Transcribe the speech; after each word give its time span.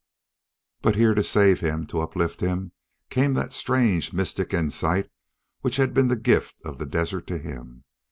But 0.81 0.95
here 0.95 1.13
to 1.13 1.21
save 1.21 1.59
him, 1.59 1.85
to 1.85 1.99
uplift 1.99 2.41
him, 2.41 2.71
came 3.11 3.35
that 3.35 3.53
strange 3.53 4.11
mystic 4.13 4.51
insight 4.51 5.11
which 5.59 5.75
had 5.75 5.93
been 5.93 6.07
the 6.07 6.15
gift 6.15 6.55
of 6.65 6.79
the 6.79 6.87
desert 6.87 7.27
to 7.27 7.37
him. 7.37 7.83